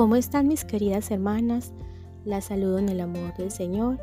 [0.00, 1.74] ¿Cómo están mis queridas hermanas?
[2.24, 3.98] Las saludo en el amor del Señor.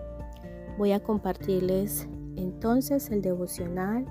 [0.78, 4.06] Voy a compartirles entonces el devocional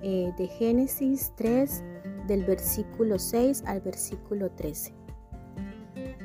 [0.00, 1.82] eh, de Génesis 3
[2.28, 4.94] del versículo 6 al versículo 13.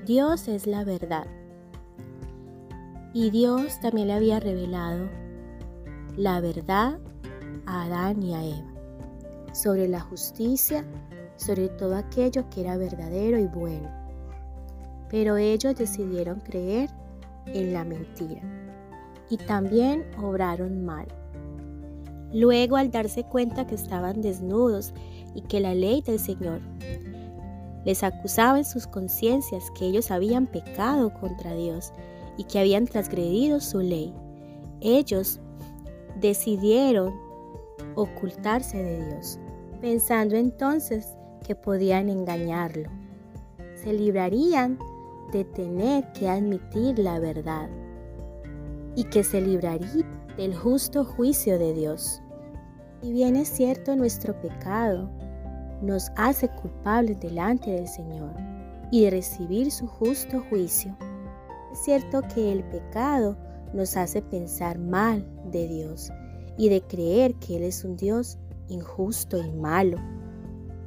[0.06, 1.25] Dios es la verdad.
[3.16, 5.10] Y Dios también le había revelado
[6.18, 7.00] la verdad
[7.66, 8.73] a Adán y a Eva
[9.54, 10.86] sobre la justicia,
[11.36, 14.03] sobre todo aquello que era verdadero y bueno.
[15.14, 16.90] Pero ellos decidieron creer
[17.46, 18.42] en la mentira
[19.30, 21.06] y también obraron mal.
[22.34, 24.92] Luego, al darse cuenta que estaban desnudos
[25.36, 26.62] y que la ley del Señor
[27.86, 31.94] les acusaba en sus conciencias que ellos habían pecado contra Dios
[32.36, 34.16] y que habían transgredido su ley,
[34.81, 35.39] ellos
[36.20, 37.14] decidieron
[37.94, 39.38] ocultarse de Dios,
[39.80, 41.08] pensando entonces
[41.45, 42.89] que podían engañarlo.
[43.75, 44.80] Se librarían
[45.31, 47.69] de tener que admitir la verdad
[48.95, 50.05] y que se libraría
[50.38, 52.21] del justo juicio de Dios.
[53.02, 55.09] Y bien es cierto, nuestro pecado
[55.81, 58.33] nos hace culpables delante del Señor
[58.91, 60.95] y de recibir su justo juicio.
[61.71, 63.35] Es cierto que el pecado
[63.73, 66.11] nos hace pensar mal de Dios
[66.58, 68.37] y de creer que Él es un Dios
[68.69, 69.97] injusto y malo,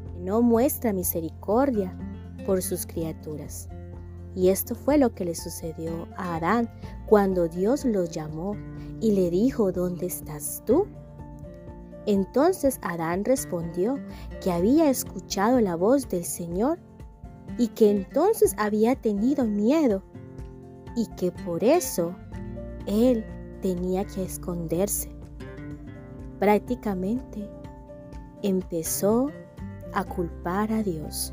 [0.05, 1.97] que no muestra misericordia
[2.47, 3.69] por sus criaturas.
[4.37, 6.71] Y esto fue lo que le sucedió a Adán
[7.07, 8.55] cuando Dios lo llamó
[9.01, 10.87] y le dijo, ¿dónde estás tú?
[12.05, 13.99] Entonces Adán respondió
[14.43, 16.79] que había escuchado la voz del Señor
[17.57, 20.03] y que entonces había tenido miedo
[20.95, 22.15] y que por eso
[22.87, 23.25] él
[23.63, 25.11] tenía que esconderse.
[26.39, 27.49] Prácticamente
[28.43, 29.31] empezó
[29.95, 31.33] a culpar a Dios.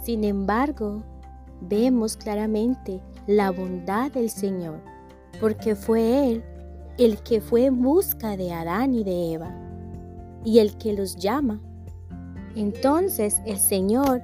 [0.00, 1.02] Sin embargo,
[1.60, 4.80] vemos claramente la bondad del Señor,
[5.40, 6.44] porque fue Él
[6.98, 9.52] el que fue en busca de Adán y de Eva,
[10.44, 11.60] y el que los llama.
[12.54, 14.22] Entonces el Señor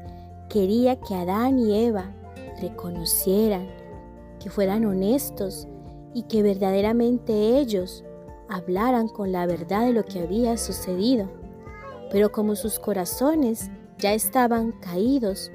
[0.48, 2.14] quería que Adán y Eva
[2.60, 3.66] reconocieran,
[4.38, 5.66] que fueran honestos
[6.14, 8.04] y que verdaderamente ellos
[8.48, 11.28] hablaran con la verdad de lo que había sucedido.
[12.12, 15.50] Pero como sus corazones ya estaban caídos,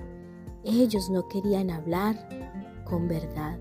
[0.66, 2.16] ellos no querían hablar
[2.84, 3.58] con verdad.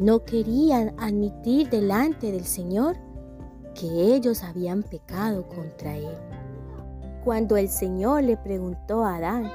[0.00, 2.96] No querían admitir delante del Señor
[3.74, 6.16] que ellos habían pecado contra Él.
[7.24, 9.50] Cuando el Señor le preguntó a Adán,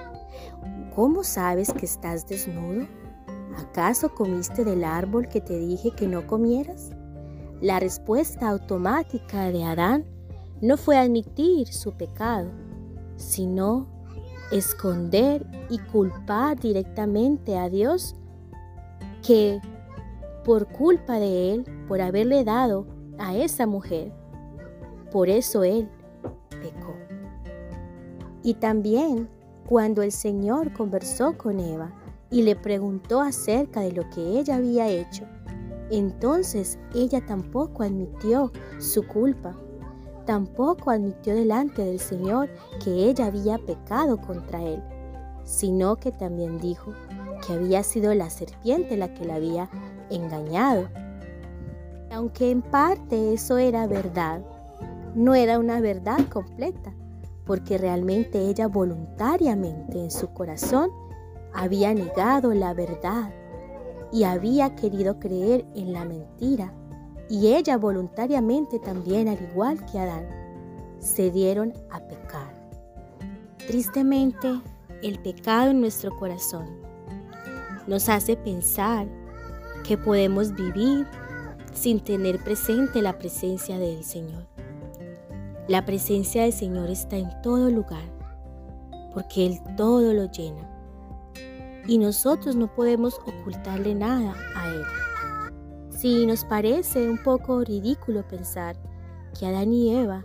[0.95, 2.87] ¿cómo sabes que estás desnudo?
[3.57, 6.91] ¿Acaso comiste del árbol que te dije que no comieras?
[7.59, 10.05] La respuesta automática de Adán
[10.61, 12.51] no fue admitir su pecado,
[13.15, 13.87] sino
[14.51, 18.15] esconder y culpar directamente a Dios
[19.25, 19.59] que
[20.45, 22.85] por culpa de él, por haberle dado
[23.17, 24.13] a esa mujer,
[25.11, 25.89] por eso él
[26.61, 26.95] pecó.
[28.43, 29.27] Y también
[29.67, 31.91] cuando el Señor conversó con Eva
[32.29, 35.25] y le preguntó acerca de lo que ella había hecho,
[35.89, 39.57] entonces ella tampoco admitió su culpa
[40.27, 42.49] tampoco admitió delante del Señor
[42.83, 44.83] que ella había pecado contra él,
[45.43, 46.93] sino que también dijo
[47.45, 49.69] que había sido la serpiente la que la había
[50.11, 50.89] engañado.
[52.11, 54.41] Aunque en parte eso era verdad,
[55.15, 56.93] no era una verdad completa,
[57.45, 60.91] porque realmente ella voluntariamente en su corazón
[61.53, 63.33] había negado la verdad
[64.11, 66.73] y había querido creer en la mentira
[67.29, 70.27] y ella voluntariamente también, al igual que Adán,
[70.99, 72.53] se dieron a pecar.
[73.67, 74.61] Tristemente,
[75.01, 76.67] el pecado en nuestro corazón
[77.85, 79.07] nos hace pensar
[79.83, 81.07] que podemos vivir
[81.73, 84.47] sin tener presente la presencia del Señor.
[85.67, 88.09] La presencia del Señor está en todo lugar,
[89.13, 90.67] porque Él todo lo llena.
[91.87, 94.83] Y nosotros no podemos ocultarle nada a Él.
[95.97, 98.77] Si nos parece un poco ridículo pensar
[99.37, 100.23] que Adán y Eva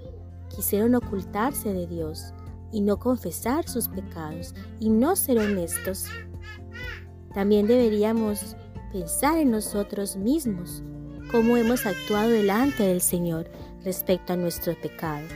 [0.55, 2.35] quisieron ocultarse de Dios
[2.71, 6.09] y no confesar sus pecados y no ser honestos,
[7.33, 8.55] también deberíamos
[8.93, 10.83] pensar en nosotros mismos,
[11.31, 13.51] cómo hemos actuado delante del Señor
[13.83, 15.27] respecto a nuestro pecado.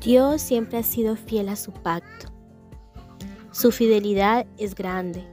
[0.00, 2.32] Dios siempre ha sido fiel a su pacto.
[3.50, 5.26] Su fidelidad es grande.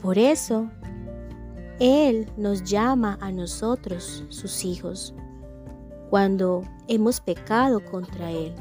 [0.00, 0.70] Por eso
[1.80, 5.14] él nos llama a nosotros, sus hijos,
[6.10, 8.52] cuando hemos pecado contra Él,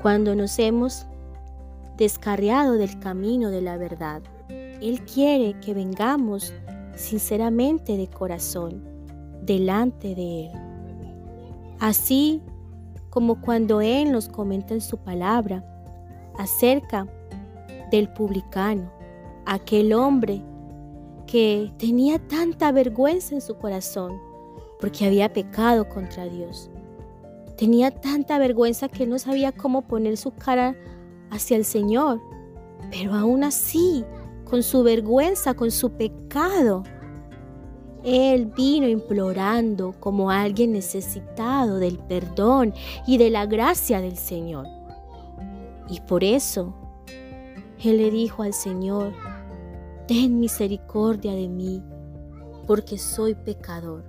[0.00, 1.04] cuando nos hemos
[1.98, 4.22] descarriado del camino de la verdad.
[4.48, 6.54] Él quiere que vengamos
[6.94, 8.82] sinceramente de corazón
[9.42, 10.52] delante de Él.
[11.80, 12.40] Así
[13.10, 15.62] como cuando Él nos comenta en su palabra
[16.38, 17.06] acerca
[17.90, 18.90] del publicano,
[19.44, 20.42] aquel hombre
[21.26, 24.20] que tenía tanta vergüenza en su corazón
[24.80, 26.70] porque había pecado contra Dios.
[27.56, 30.76] Tenía tanta vergüenza que no sabía cómo poner su cara
[31.30, 32.20] hacia el Señor,
[32.90, 34.04] pero aún así,
[34.44, 36.82] con su vergüenza, con su pecado,
[38.06, 42.72] él vino implorando como alguien necesitado del perdón
[43.04, 44.68] y de la gracia del Señor.
[45.88, 46.72] Y por eso,
[47.82, 49.12] Él le dijo al Señor,
[50.06, 51.82] ten misericordia de mí,
[52.66, 54.04] porque soy pecador.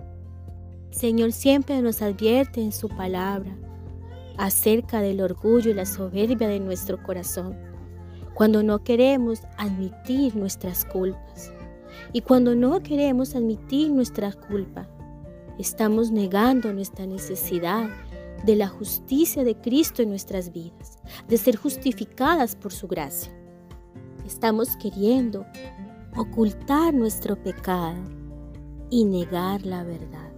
[0.91, 3.57] Señor siempre nos advierte en su palabra
[4.38, 7.57] acerca del orgullo y la soberbia de nuestro corazón,
[8.35, 11.51] cuando no queremos admitir nuestras culpas.
[12.13, 14.88] Y cuando no queremos admitir nuestra culpa,
[15.57, 17.89] estamos negando nuestra necesidad
[18.45, 23.33] de la justicia de Cristo en nuestras vidas, de ser justificadas por su gracia.
[24.27, 25.45] Estamos queriendo
[26.17, 27.95] ocultar nuestro pecado
[28.89, 30.31] y negar la verdad.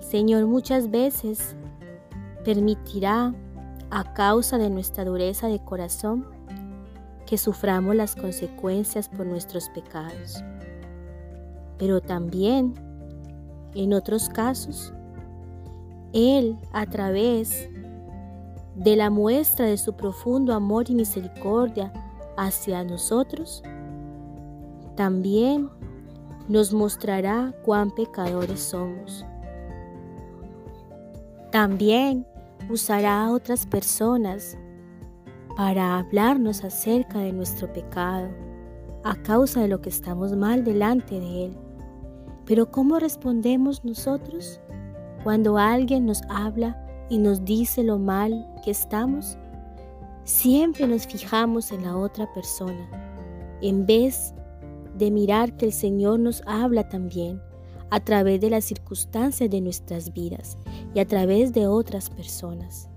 [0.00, 1.54] Señor muchas veces
[2.44, 3.32] permitirá,
[3.92, 6.26] a causa de nuestra dureza de corazón,
[7.26, 10.42] que suframos las consecuencias por nuestros pecados.
[11.78, 12.74] Pero también,
[13.74, 14.92] en otros casos,
[16.12, 17.68] Él, a través
[18.76, 21.92] de la muestra de su profundo amor y misericordia
[22.36, 23.62] hacia nosotros,
[24.96, 25.70] también
[26.48, 29.24] nos mostrará cuán pecadores somos.
[31.52, 32.26] También
[32.68, 34.56] usará a otras personas
[35.56, 38.28] para hablarnos acerca de nuestro pecado
[39.04, 41.56] a causa de lo que estamos mal delante de Él.
[42.46, 44.60] Pero ¿cómo respondemos nosotros
[45.22, 46.76] cuando alguien nos habla
[47.08, 49.38] y nos dice lo mal que estamos?
[50.24, 52.88] Siempre nos fijamos en la otra persona,
[53.62, 54.34] en vez
[55.00, 57.42] de mirar que el Señor nos habla también
[57.90, 60.56] a través de las circunstancias de nuestras vidas
[60.94, 62.88] y a través de otras personas.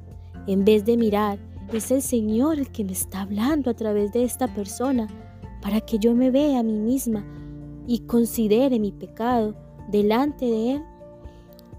[0.46, 1.40] En vez de mirar,
[1.72, 5.08] es el Señor el que me está hablando a través de esta persona
[5.62, 7.26] para que yo me vea a mí misma
[7.88, 9.56] y considere mi pecado
[9.90, 10.84] delante de Él.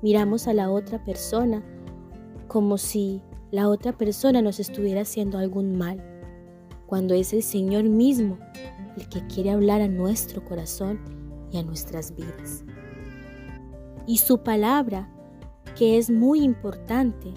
[0.03, 1.63] Miramos a la otra persona
[2.49, 6.03] como si la otra persona nos estuviera haciendo algún mal,
[6.87, 8.39] cuando es el Señor mismo
[8.97, 11.01] el que quiere hablar a nuestro corazón
[11.51, 12.65] y a nuestras vidas
[14.07, 15.09] y su palabra,
[15.77, 17.33] que es muy importante,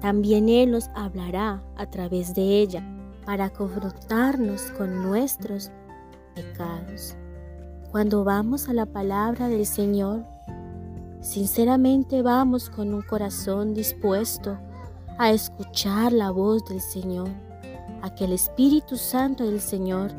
[0.00, 2.84] también Él nos hablará a través de ella
[3.24, 5.70] para confrontarnos con nuestros
[6.34, 7.16] pecados.
[7.90, 10.24] Cuando vamos a la palabra del Señor,
[11.20, 14.58] sinceramente vamos con un corazón dispuesto
[15.18, 17.30] a escuchar la voz del Señor,
[18.04, 20.12] a que el Espíritu Santo del Señor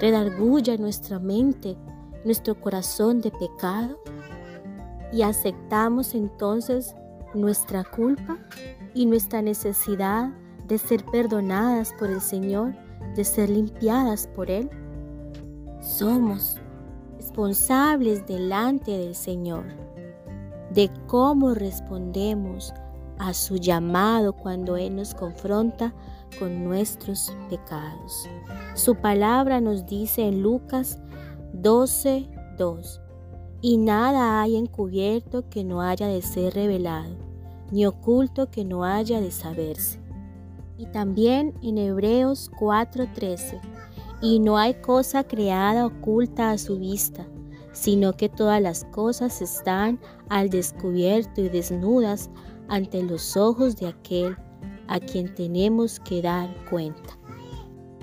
[0.00, 1.76] redarguya nuestra mente,
[2.24, 3.98] nuestro corazón de pecado
[5.12, 6.94] y aceptamos entonces
[7.34, 8.38] nuestra culpa
[8.94, 10.28] y nuestra necesidad
[10.68, 12.72] de ser perdonadas por el Señor,
[13.16, 14.70] de ser limpiadas por Él.
[15.80, 16.60] Somos
[17.16, 19.64] responsables delante del Señor
[20.70, 22.72] de cómo respondemos
[23.18, 25.92] a su llamado cuando Él nos confronta
[26.38, 28.28] con nuestros pecados.
[28.74, 30.98] Su palabra nos dice en Lucas
[31.52, 33.00] 12, 2
[33.66, 37.16] y nada hay encubierto que no haya de ser revelado,
[37.70, 39.98] ni oculto que no haya de saberse.
[40.76, 43.58] Y también en Hebreos 4:13,
[44.20, 47.26] y no hay cosa creada oculta a su vista,
[47.72, 49.98] sino que todas las cosas están
[50.28, 52.28] al descubierto y desnudas
[52.68, 54.36] ante los ojos de aquel
[54.88, 57.18] a quien tenemos que dar cuenta.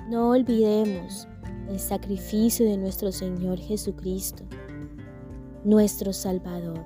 [0.10, 1.28] No olvidemos
[1.70, 4.44] el sacrificio de nuestro Señor Jesucristo
[5.64, 6.86] nuestro Salvador.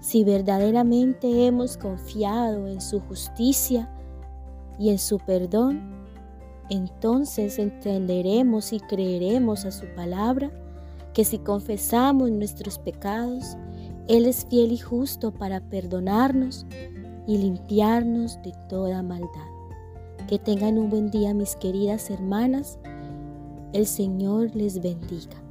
[0.00, 3.90] Si verdaderamente hemos confiado en su justicia
[4.78, 6.04] y en su perdón,
[6.70, 10.50] entonces entenderemos y creeremos a su palabra
[11.12, 13.56] que si confesamos nuestros pecados,
[14.08, 16.66] Él es fiel y justo para perdonarnos
[17.26, 19.28] y limpiarnos de toda maldad.
[20.28, 22.78] Que tengan un buen día mis queridas hermanas.
[23.72, 25.43] El Señor les bendiga.